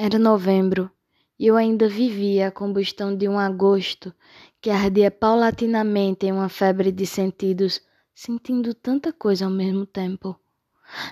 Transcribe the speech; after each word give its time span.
Era 0.00 0.16
novembro 0.16 0.88
e 1.36 1.48
eu 1.48 1.56
ainda 1.56 1.88
vivia 1.88 2.46
a 2.46 2.52
combustão 2.52 3.16
de 3.16 3.28
um 3.28 3.36
agosto 3.36 4.14
que 4.60 4.70
ardia 4.70 5.10
paulatinamente 5.10 6.24
em 6.24 6.30
uma 6.30 6.48
febre 6.48 6.92
de 6.92 7.04
sentidos, 7.04 7.82
sentindo 8.14 8.74
tanta 8.74 9.12
coisa 9.12 9.44
ao 9.44 9.50
mesmo 9.50 9.84
tempo. 9.84 10.38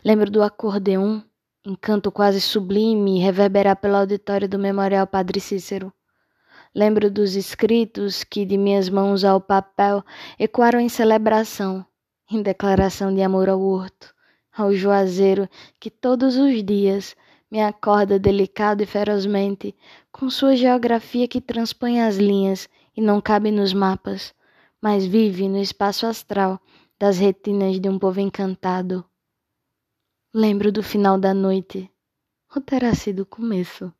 Lembro 0.04 0.30
do 0.30 0.40
acordeon, 0.40 1.20
encanto 1.64 2.12
quase 2.12 2.40
sublime, 2.40 3.18
reverberar 3.18 3.74
pelo 3.74 3.96
auditório 3.96 4.48
do 4.48 4.56
Memorial 4.56 5.08
Padre 5.08 5.40
Cícero. 5.40 5.92
Lembro 6.72 7.10
dos 7.10 7.34
escritos 7.34 8.22
que 8.22 8.46
de 8.46 8.56
minhas 8.56 8.88
mãos 8.88 9.24
ao 9.24 9.40
papel 9.40 10.04
ecoaram 10.38 10.78
em 10.78 10.88
celebração, 10.88 11.84
em 12.30 12.40
declaração 12.40 13.12
de 13.12 13.20
amor 13.20 13.48
ao 13.48 13.60
horto, 13.60 14.14
ao 14.56 14.72
juazeiro 14.72 15.48
que 15.80 15.90
todos 15.90 16.36
os 16.36 16.62
dias 16.62 17.16
me 17.50 17.62
acorda 17.62 18.18
delicado 18.18 18.82
e 18.82 18.86
ferozmente, 18.86 19.74
com 20.10 20.28
sua 20.28 20.56
geografia 20.56 21.28
que 21.28 21.40
transpõe 21.40 22.02
as 22.02 22.16
linhas 22.16 22.68
e 22.96 23.00
não 23.00 23.20
cabe 23.20 23.50
nos 23.50 23.72
mapas, 23.72 24.34
mas 24.80 25.06
vive 25.06 25.48
no 25.48 25.58
espaço 25.58 26.06
astral 26.06 26.60
das 26.98 27.18
retinas 27.18 27.78
de 27.78 27.88
um 27.88 27.98
povo 27.98 28.20
encantado. 28.20 29.04
Lembro 30.32 30.72
do 30.72 30.82
final 30.82 31.18
da 31.18 31.32
noite, 31.32 31.90
ou 32.54 32.60
terá 32.60 32.94
sido 32.94 33.20
o 33.20 33.26
começo. 33.26 33.92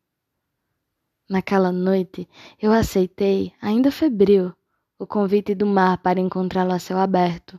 Naquela 1.28 1.73
noite, 1.73 2.28
eu 2.61 2.73
aceitei, 2.73 3.53
ainda 3.61 3.91
febril, 3.91 4.53
o 4.98 5.06
convite 5.06 5.55
do 5.55 5.67
mar 5.67 5.98
para 5.98 6.20
encontrá-lo 6.20 6.73
a 6.73 6.78
céu 6.78 6.98
aberto. 6.98 7.59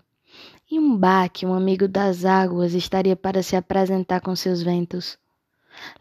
E 0.69 0.80
um 0.80 0.97
baque, 0.97 1.45
um 1.45 1.53
amigo 1.53 1.88
das 1.88 2.25
águas, 2.25 2.73
estaria 2.73 3.16
para 3.16 3.44
se 3.44 3.55
apresentar 3.55 4.22
com 4.22 4.35
seus 4.35 4.61
ventos. 4.61 5.17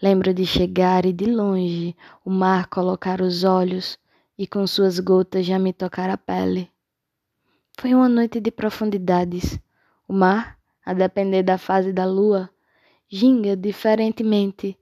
Lembro 0.03 0.35
de 0.35 0.45
chegar 0.47 1.05
e 1.07 1.13
de 1.13 1.27
longe 1.27 1.97
o 2.25 2.31
mar 2.31 2.67
colocar 2.69 3.21
os 3.21 3.45
olhos 3.45 3.99
e 4.39 4.47
com 4.47 4.67
suas 4.67 4.99
gotas 4.99 5.47
já 5.47 5.59
me 5.59 5.73
tocar 5.73 6.11
a 6.11 6.17
pele. 6.17 6.71
Foi 7.79 7.95
uma 7.95 8.09
noite 8.09 8.41
de 8.41 8.51
profundidades. 8.51 9.59
O 10.09 10.13
mar, 10.13 10.59
a 10.85 10.95
depender 10.95 11.43
da 11.43 11.59
fase 11.59 11.93
da 11.93 12.05
lua, 12.05 12.49
ginga 13.09 13.57
diferentemente 13.57 14.79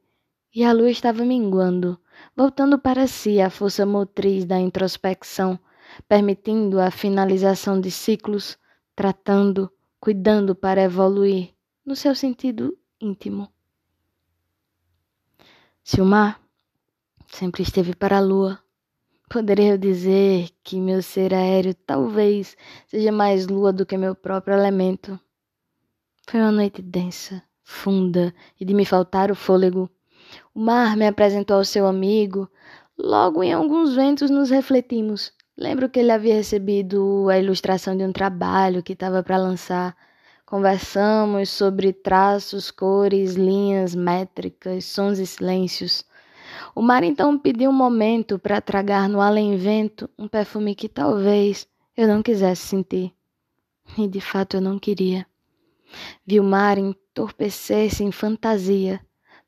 e 0.55 0.63
a 0.63 0.73
lua 0.73 0.91
estava 0.91 1.25
minguando, 1.25 1.99
voltando 2.37 2.79
para 2.79 3.07
si 3.07 3.41
a 3.41 3.51
força 3.51 3.85
motriz 3.85 4.45
da 4.45 4.59
introspecção, 4.59 5.59
permitindo 6.09 6.81
a 6.81 6.91
finalização 6.91 7.81
de 7.81 7.91
ciclos, 7.91 8.57
tratando, 8.95 9.71
cuidando 9.99 10.55
para 10.55 10.83
evoluir 10.83 11.51
no 11.85 11.97
seu 11.97 12.15
sentido 12.15 12.77
íntimo. 13.01 13.54
Se 15.87 16.01
o 16.01 16.05
mar 16.07 16.41
sempre 17.27 17.63
esteve 17.63 17.95
para 17.95 18.17
a 18.17 18.21
lua, 18.21 18.59
poderia 19.29 19.73
eu 19.73 19.79
dizer 19.79 20.49
que 20.63 20.81
meu 20.81 21.03
ser 21.03 21.35
aéreo 21.35 21.75
talvez 21.75 22.57
seja 22.87 23.13
mais 23.13 23.47
lua 23.47 23.71
do 23.71 23.85
que 23.85 23.99
meu 23.99 24.15
próprio 24.15 24.55
elemento. 24.55 25.21
Foi 26.27 26.41
uma 26.41 26.51
noite 26.51 26.81
densa, 26.81 27.43
funda 27.63 28.35
e 28.59 28.65
de 28.65 28.73
me 28.73 28.87
faltar 28.87 29.31
o 29.31 29.35
fôlego. 29.35 29.91
O 30.55 30.61
mar 30.61 30.97
me 30.97 31.07
apresentou 31.07 31.59
ao 31.59 31.67
seu 31.67 31.87
amigo. 31.87 32.51
Logo 32.97 33.43
em 33.43 33.53
alguns 33.53 33.95
ventos 33.95 34.31
nos 34.31 34.49
refletimos. 34.49 35.35
Lembro 35.55 35.91
que 35.91 36.01
ele 36.01 36.13
havia 36.13 36.37
recebido 36.37 37.29
a 37.29 37.39
ilustração 37.39 37.95
de 37.95 38.05
um 38.05 38.13
trabalho 38.13 38.83
que 38.83 38.95
estava 38.95 39.23
para 39.23 39.37
lançar. 39.37 39.95
Conversamos 40.47 41.49
sobre 41.49 41.93
traços, 41.93 42.71
cores, 42.71 43.35
linhas, 43.35 43.95
métricas, 43.95 44.85
sons 44.85 45.19
e 45.19 45.27
silêncios. 45.27 46.05
O 46.75 46.83
mar 46.83 47.03
então 47.03 47.39
pediu 47.39 47.71
um 47.71 47.75
momento 47.75 48.39
para 48.39 48.61
tragar 48.61 49.09
no 49.09 49.23
além-vento 49.23 50.09
um 50.19 50.29
perfume 50.29 50.75
que 50.75 50.89
talvez 50.89 51.67
eu 51.97 52.07
não 52.07 52.23
quisesse 52.23 52.63
sentir. 52.63 53.13
E 53.97 54.07
de 54.07 54.21
fato 54.21 54.59
eu 54.59 54.61
não 54.61 54.79
queria. 54.79 55.27
Vi 56.27 56.39
o 56.39 56.45
mar 56.45 56.77
entorpecer-se 56.77 58.05
em 58.05 58.13
fantasia, 58.13 59.01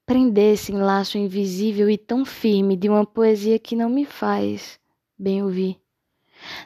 prender-se 0.06 0.72
em 0.72 0.78
laço 0.78 1.18
invisível 1.18 1.90
e 1.90 1.98
tão 1.98 2.24
firme 2.24 2.74
de 2.74 2.88
uma 2.88 3.04
poesia 3.04 3.58
que 3.58 3.76
não 3.76 3.90
me 3.90 4.06
faz 4.06 4.80
bem 5.18 5.42
ouvir. 5.42 5.78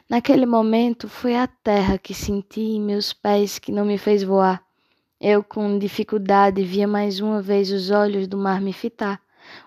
Naquele 0.09 0.45
momento 0.45 1.07
foi 1.07 1.35
a 1.35 1.47
terra 1.47 1.97
que 1.97 2.13
senti 2.13 2.61
em 2.61 2.81
meus 2.81 3.13
pés 3.13 3.59
que 3.59 3.71
não 3.71 3.85
me 3.85 3.97
fez 3.97 4.23
voar. 4.23 4.63
Eu, 5.19 5.43
com 5.43 5.77
dificuldade, 5.77 6.63
via 6.63 6.87
mais 6.87 7.19
uma 7.19 7.41
vez 7.41 7.71
os 7.71 7.91
olhos 7.91 8.27
do 8.27 8.37
mar 8.37 8.59
me 8.59 8.73
fitar, 8.73 9.21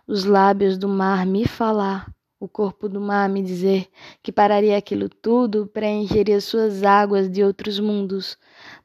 os 0.06 0.24
lábios 0.24 0.76
do 0.76 0.88
mar 0.88 1.24
me 1.24 1.46
falar, 1.46 2.12
o 2.40 2.48
corpo 2.48 2.88
do 2.88 3.00
mar 3.00 3.28
me 3.28 3.42
dizer 3.42 3.88
que 4.22 4.32
pararia 4.32 4.76
aquilo 4.76 5.08
tudo, 5.08 5.66
preencheria 5.66 6.40
suas 6.40 6.82
águas 6.82 7.30
de 7.30 7.42
outros 7.42 7.78
mundos. 7.78 8.36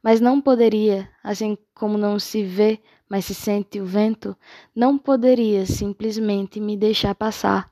Mas 0.01 0.21
não 0.21 0.39
poderia, 0.39 1.09
assim 1.23 1.57
como 1.73 1.97
não 1.97 2.19
se 2.19 2.43
vê, 2.43 2.79
mas 3.09 3.25
se 3.25 3.33
sente 3.33 3.79
o 3.81 3.85
vento, 3.85 4.37
não 4.75 4.97
poderia 4.97 5.65
simplesmente 5.65 6.59
me 6.59 6.77
deixar 6.77 7.15
passar. 7.15 7.69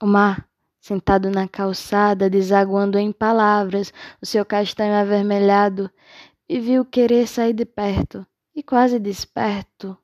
O 0.00 0.06
mar 0.06 0.48
sentado 0.84 1.30
na 1.30 1.48
calçada, 1.48 2.28
desaguando 2.28 2.98
em 2.98 3.10
palavras 3.10 3.90
o 4.20 4.26
seu 4.26 4.44
castanho 4.44 4.92
avermelhado, 4.92 5.90
e 6.46 6.60
viu 6.60 6.84
querer 6.84 7.26
sair 7.26 7.54
de 7.54 7.64
perto, 7.64 8.26
e 8.54 8.62
quase 8.62 8.98
desperto, 8.98 9.96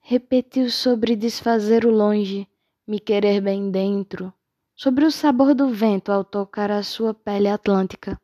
repetiu 0.00 0.70
sobre 0.70 1.16
desfazer 1.16 1.84
o 1.84 1.90
longe, 1.90 2.46
me 2.86 3.00
querer 3.00 3.40
bem 3.40 3.68
dentro, 3.68 4.32
sobre 4.76 5.04
o 5.04 5.10
sabor 5.10 5.56
do 5.56 5.70
vento 5.70 6.12
ao 6.12 6.22
tocar 6.22 6.70
a 6.70 6.84
sua 6.84 7.12
pele 7.12 7.48
atlântica. 7.48 8.16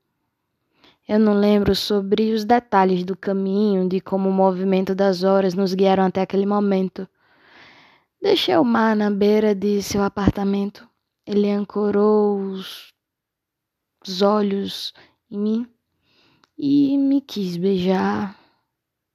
Eu 1.08 1.18
não 1.18 1.34
lembro 1.34 1.74
sobre 1.74 2.32
os 2.32 2.44
detalhes 2.44 3.02
do 3.02 3.16
caminho, 3.16 3.88
de 3.88 4.00
como 4.00 4.28
o 4.28 4.32
movimento 4.32 4.94
das 4.94 5.24
horas 5.24 5.54
nos 5.54 5.74
guiaram 5.74 6.04
até 6.04 6.20
aquele 6.20 6.46
momento. 6.46 7.08
Deixei 8.22 8.56
o 8.56 8.62
mar 8.62 8.94
na 8.94 9.10
beira 9.10 9.52
de 9.52 9.82
seu 9.82 10.00
apartamento 10.00 10.88
ele 11.26 11.50
ancorou 11.50 12.38
os, 12.38 12.92
os 14.06 14.22
olhos 14.22 14.92
em 15.30 15.38
mim 15.38 15.66
e 16.58 16.96
me 16.98 17.20
quis 17.20 17.56
beijar. 17.56 18.38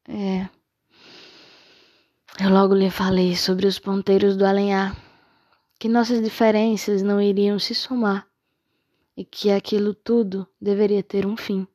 É. 0.08 0.50
Eu 2.42 2.50
logo 2.50 2.74
lhe 2.74 2.90
falei 2.90 3.36
sobre 3.36 3.68
os 3.68 3.78
ponteiros 3.78 4.38
do 4.38 4.46
alenhar, 4.46 4.96
que 5.78 5.88
nossas 5.88 6.22
diferenças 6.22 7.02
não 7.02 7.22
iriam 7.22 7.60
se 7.60 7.76
somar 7.76 8.28
e 9.16 9.26
que 9.26 9.52
aquilo 9.52 9.94
tudo 9.94 10.48
deveria 10.60 11.04
ter 11.04 11.26
um 11.26 11.36
fim, 11.36 11.68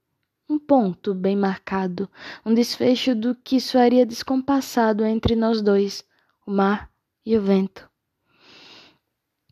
um 0.48 0.58
ponto 0.58 1.14
bem 1.14 1.36
marcado, 1.36 2.08
um 2.44 2.54
desfecho 2.54 3.14
do 3.14 3.34
que 3.34 3.60
soaria 3.60 4.06
descompassado 4.06 5.04
entre 5.04 5.36
nós 5.36 5.60
dois, 5.60 6.02
o 6.46 6.50
mar 6.50 6.90
e 7.24 7.36
o 7.36 7.42
vento. 7.42 7.88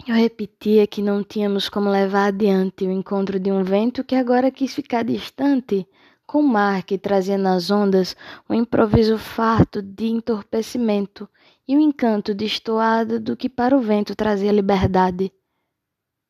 Eu 0.05 0.17
repetia 0.17 0.85
que 0.85 1.01
não 1.01 1.23
tínhamos 1.23 1.69
como 1.69 1.89
levar 1.89 2.27
adiante 2.27 2.85
o 2.85 2.91
encontro 2.91 3.39
de 3.39 3.53
um 3.53 3.63
vento 3.63 4.03
que 4.03 4.17
agora 4.17 4.51
quis 4.51 4.75
ficar 4.75 5.05
distante, 5.05 5.87
com 6.27 6.41
o 6.41 6.43
mar 6.43 6.83
que 6.83 6.99
trazia 6.99 7.39
nas 7.39 7.71
ondas 7.71 8.17
um 8.51 8.55
improviso 8.55 9.17
farto 9.17 9.81
de 9.81 10.07
entorpecimento 10.07 11.29
e 11.69 11.77
o 11.77 11.79
um 11.79 11.83
encanto 11.83 12.35
destoado 12.35 13.21
do 13.21 13.37
que 13.37 13.49
para 13.49 13.77
o 13.77 13.81
vento 13.81 14.17
trazia 14.17 14.51
liberdade. 14.51 15.33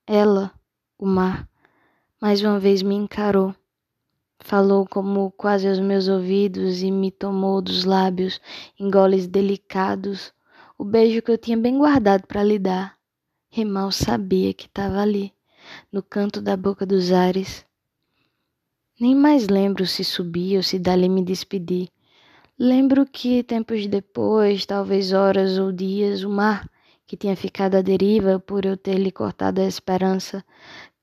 Ela, 0.07 0.53
o 0.99 1.07
mar, 1.07 1.49
mais 2.21 2.43
uma 2.43 2.61
vez 2.61 2.83
me 2.83 2.95
encarou. 2.95 3.55
Falou 4.41 4.87
como 4.87 5.31
quase 5.31 5.67
aos 5.67 5.81
meus 5.81 6.09
ouvidos 6.09 6.83
e 6.83 6.91
me 6.91 7.11
tomou 7.11 7.63
dos 7.63 7.87
lábios, 7.87 8.39
em 8.79 8.91
goles 8.91 9.27
delicados, 9.27 10.31
o 10.77 10.85
beijo 10.85 11.23
que 11.23 11.31
eu 11.31 11.39
tinha 11.39 11.57
bem 11.57 11.79
guardado 11.79 12.27
para 12.27 12.45
lhe 12.45 12.59
dar 12.59 13.01
e 13.55 13.65
mal 13.65 13.93
sabia 13.93 14.55
que 14.55 14.65
estava 14.65 15.01
ali, 15.01 15.33
no 15.93 16.03
canto 16.03 16.41
da 16.41 16.57
boca 16.57 16.87
dos 16.87 17.13
ares. 17.13 17.67
Nem 18.99 19.15
mais 19.15 19.49
lembro 19.49 19.87
se 19.87 20.03
subi 20.03 20.57
ou 20.57 20.63
se 20.63 20.79
dali 20.79 21.09
me 21.09 21.23
despedi. 21.23 21.91
Lembro 22.59 23.05
que 23.05 23.43
tempos 23.43 23.87
depois, 23.87 24.65
talvez 24.65 25.13
horas 25.13 25.59
ou 25.59 25.71
dias, 25.71 26.23
o 26.23 26.31
mar, 26.31 26.69
que 27.07 27.17
tinha 27.17 27.37
ficado 27.37 27.75
à 27.75 27.83
deriva 27.83 28.39
por 28.39 28.65
eu 28.65 28.77
ter 28.77 28.97
lhe 28.97 29.13
cortado 29.13 29.61
a 29.61 29.65
esperança, 29.65 30.43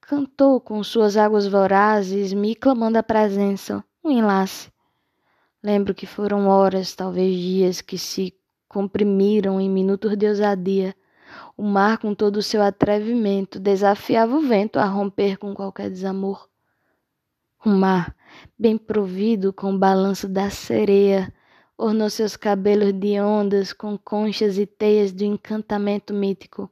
cantou 0.02 0.60
com 0.60 0.84
suas 0.84 1.18
águas 1.18 1.46
vorazes, 1.46 2.34
me 2.34 2.56
clamando 2.56 2.98
a 2.98 3.04
presença, 3.04 3.84
um 4.04 4.10
enlace. 4.10 4.72
Lembro 5.62 5.94
que 5.94 6.08
foram 6.08 6.48
horas, 6.48 6.96
talvez 6.96 7.38
dias, 7.38 7.82
que 7.82 7.98
se 7.98 8.34
comprimiram 8.68 9.60
em 9.60 9.70
minutos 9.70 10.16
de 10.16 10.28
ousadia, 10.28 10.96
o 11.58 11.64
mar, 11.64 11.98
com 11.98 12.14
todo 12.14 12.38
o 12.38 12.44
seu 12.44 12.62
atrevimento, 12.62 13.60
desafiava 13.60 14.36
o 14.36 14.42
vento 14.42 14.80
a 14.80 14.86
romper 14.86 15.38
com 15.38 15.54
qualquer 15.54 15.90
desamor. 15.90 16.48
O 17.66 17.70
mar, 17.70 18.16
bem 18.58 18.78
provido 18.78 19.52
com 19.52 19.74
o 19.74 19.78
balanço 19.78 20.28
da 20.28 20.50
sereia, 20.50 21.34
ornou 21.78 22.10
seus 22.10 22.36
cabelos 22.36 22.94
de 22.94 23.20
ondas 23.20 23.74
com 23.74 23.98
conchas 23.98 24.58
e 24.58 24.66
teias 24.66 25.12
do 25.12 25.24
encantamento 25.24 26.14
mítico. 26.14 26.70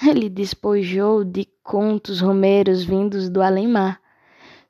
Ele 0.00 0.28
despojou 0.28 1.24
de 1.24 1.44
contos 1.62 2.20
romeiros 2.20 2.84
vindos 2.84 3.28
do 3.28 3.42
além-mar. 3.42 4.00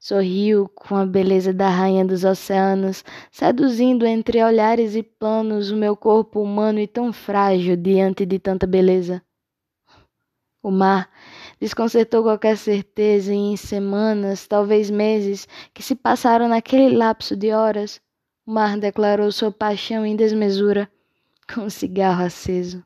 Sorriu 0.00 0.68
com 0.68 0.94
a 0.94 1.04
beleza 1.04 1.52
da 1.52 1.68
rainha 1.68 2.04
dos 2.04 2.22
oceanos, 2.22 3.04
seduzindo 3.32 4.06
entre 4.06 4.42
olhares 4.42 4.94
e 4.94 5.02
planos 5.02 5.72
o 5.72 5.76
meu 5.76 5.96
corpo 5.96 6.40
humano 6.40 6.78
e 6.78 6.86
tão 6.86 7.12
frágil 7.12 7.76
diante 7.76 8.24
de 8.24 8.38
tanta 8.38 8.64
beleza. 8.64 9.20
O 10.62 10.70
mar 10.70 11.10
desconcertou 11.60 12.22
qualquer 12.22 12.56
certeza 12.56 13.32
e 13.32 13.36
em 13.36 13.56
semanas, 13.56 14.46
talvez 14.46 14.88
meses, 14.88 15.48
que 15.74 15.82
se 15.82 15.96
passaram 15.96 16.48
naquele 16.48 16.96
lapso 16.96 17.36
de 17.36 17.52
horas, 17.52 18.00
o 18.46 18.52
mar 18.52 18.78
declarou 18.78 19.32
sua 19.32 19.50
paixão 19.50 20.06
em 20.06 20.14
desmesura, 20.14 20.88
com 21.52 21.62
um 21.62 21.70
cigarro 21.70 22.24
aceso. 22.24 22.84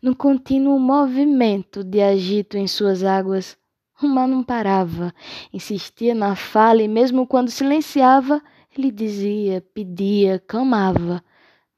No 0.00 0.14
contínuo 0.14 0.78
movimento 0.78 1.82
de 1.82 2.00
agito 2.02 2.58
em 2.58 2.66
suas 2.66 3.02
águas, 3.02 3.56
o 4.02 4.08
mar 4.08 4.26
não 4.26 4.42
parava, 4.42 5.14
insistia 5.52 6.14
na 6.14 6.34
fala 6.34 6.82
e 6.82 6.88
mesmo 6.88 7.26
quando 7.26 7.50
silenciava, 7.50 8.42
ele 8.76 8.90
dizia, 8.90 9.64
pedia, 9.72 10.42
clamava. 10.46 11.22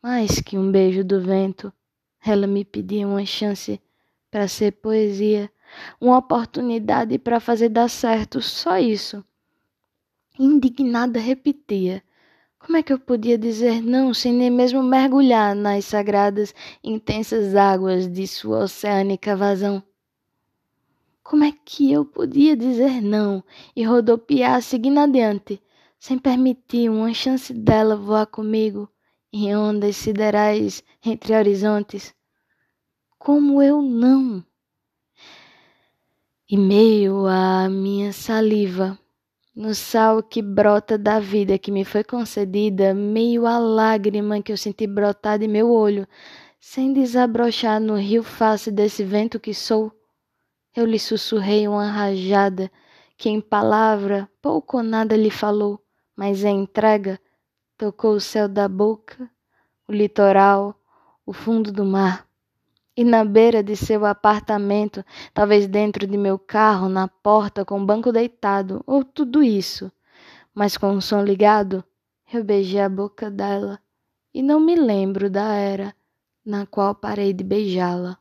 Mais 0.03 0.41
que 0.41 0.57
um 0.57 0.71
beijo 0.71 1.05
do 1.05 1.21
vento, 1.21 1.73
ela 2.25 2.47
me 2.47 2.65
pedia 2.65 3.07
uma 3.07 3.25
chance 3.27 3.81
para 4.31 4.49
ser 4.49 4.73
poesia, 4.73 5.51
uma 6.01 6.19
oportunidade 6.19 7.19
para 7.19 7.41
fazer 7.41 7.69
dar 7.69 7.89
certo, 7.89 8.41
só 8.41 8.79
isso. 8.79 9.25
Indignada 10.39 11.19
repetia: 11.19 12.03
como 12.59 12.77
é 12.77 12.83
que 12.83 12.93
eu 12.93 12.99
podia 12.99 13.39
dizer 13.39 13.83
não 13.83 14.13
sem 14.15 14.33
nem 14.33 14.51
mesmo 14.51 14.83
mergulhar 14.83 15.55
nas 15.55 15.85
sagradas, 15.85 16.55
intensas 16.83 17.55
águas 17.55 18.11
de 18.11 18.27
sua 18.27 18.65
oceânica 18.65 19.37
vazão? 19.37 19.83
Como 21.29 21.43
é 21.43 21.53
que 21.65 21.91
eu 21.91 22.05
podia 22.05 22.57
dizer 22.57 23.03
não 23.03 23.43
e 23.75 23.83
rodopiar 23.83 24.63
seguindo 24.63 25.01
adiante, 25.01 25.61
sem 25.99 26.17
permitir 26.17 26.89
uma 26.89 27.13
chance 27.13 27.53
dela 27.53 27.97
voar 27.97 28.27
comigo 28.27 28.89
em 29.33 29.57
ondas 29.57 29.97
siderais 29.97 30.85
entre 31.05 31.35
horizontes? 31.35 32.15
Como 33.19 33.61
eu 33.61 33.83
não? 33.83 34.45
E 36.49 36.57
meio 36.57 37.27
à 37.27 37.69
minha 37.69 38.13
saliva, 38.13 38.97
no 39.53 39.75
sal 39.75 40.23
que 40.23 40.41
brota 40.41 40.97
da 40.97 41.19
vida 41.19 41.59
que 41.59 41.73
me 41.73 41.85
foi 41.85 42.05
concedida, 42.05 42.95
meio 42.95 43.47
à 43.47 43.59
lágrima 43.59 44.41
que 44.41 44.53
eu 44.53 44.57
senti 44.57 44.87
brotar 44.87 45.41
de 45.41 45.49
meu 45.49 45.73
olho, 45.73 46.07
sem 46.61 46.93
desabrochar 46.93 47.81
no 47.81 47.97
rio 47.97 48.23
face 48.23 48.71
desse 48.71 49.03
vento 49.03 49.41
que 49.41 49.53
sou, 49.53 49.93
eu 50.77 50.85
lhe 50.85 50.99
sussurrei 50.99 51.67
uma 51.67 51.91
rajada 51.91 52.71
que 53.17 53.31
em 53.31 53.41
palavra 53.41 54.29
pouco 54.43 54.77
ou 54.77 54.83
nada 54.83 55.17
lhe 55.17 55.31
falou, 55.31 55.83
mas 56.15 56.45
em 56.45 56.61
entrega 56.61 57.19
tocou 57.79 58.13
o 58.13 58.21
céu 58.21 58.47
da 58.47 58.69
boca, 58.69 59.31
o 59.89 59.93
litoral, 59.93 60.79
o 61.25 61.33
fundo 61.33 61.73
do 61.73 61.85
mar. 61.85 62.27
E 62.95 63.03
na 63.05 63.25
beira 63.25 63.63
de 63.63 63.75
seu 63.75 64.05
apartamento, 64.05 65.03
talvez 65.33 65.67
dentro 65.67 66.07
de 66.07 66.17
meu 66.17 66.39
carro, 66.39 66.89
na 66.91 67.09
porta, 67.09 67.65
com 67.65 67.81
o 67.81 67.87
banco 67.87 68.13
deitado, 68.13 68.83
ou 68.87 69.03
tudo 69.03 69.43
isso, 69.43 69.91
mas 70.55 70.77
com 70.77 70.95
o 70.95 71.03
som 71.03 71.23
ligado, 71.23 71.83
eu 72.33 72.45
beijei 72.45 72.81
a 72.81 72.89
boca 72.89 73.31
dela 73.31 73.79
e 74.33 74.43
não 74.43 74.61
me 74.61 74.75
lembro 74.75 75.31
da 75.31 75.55
era 75.55 75.95
na 76.45 76.67
qual 76.67 76.95
parei 76.95 77.33
de 77.33 77.43
beijá-la. 77.43 78.19